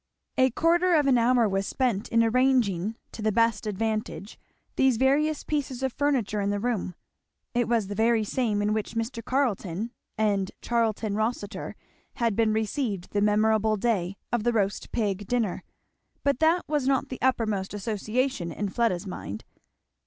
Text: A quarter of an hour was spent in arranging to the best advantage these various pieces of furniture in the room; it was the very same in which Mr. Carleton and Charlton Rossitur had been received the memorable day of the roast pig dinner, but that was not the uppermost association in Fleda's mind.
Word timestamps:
A 0.35 0.49
quarter 0.49 0.95
of 0.95 1.05
an 1.05 1.19
hour 1.19 1.47
was 1.47 1.67
spent 1.67 2.07
in 2.09 2.23
arranging 2.23 2.95
to 3.11 3.21
the 3.21 3.31
best 3.31 3.67
advantage 3.67 4.39
these 4.75 4.97
various 4.97 5.43
pieces 5.43 5.83
of 5.83 5.93
furniture 5.93 6.41
in 6.41 6.49
the 6.49 6.59
room; 6.59 6.95
it 7.53 7.67
was 7.67 7.85
the 7.85 7.93
very 7.93 8.23
same 8.23 8.63
in 8.63 8.73
which 8.73 8.95
Mr. 8.95 9.23
Carleton 9.23 9.91
and 10.17 10.51
Charlton 10.59 11.13
Rossitur 11.13 11.75
had 12.15 12.35
been 12.35 12.51
received 12.51 13.11
the 13.11 13.21
memorable 13.21 13.77
day 13.77 14.17
of 14.33 14.41
the 14.43 14.53
roast 14.53 14.91
pig 14.91 15.27
dinner, 15.27 15.61
but 16.23 16.39
that 16.39 16.63
was 16.67 16.87
not 16.87 17.09
the 17.09 17.21
uppermost 17.21 17.71
association 17.71 18.51
in 18.51 18.69
Fleda's 18.69 19.05
mind. 19.05 19.45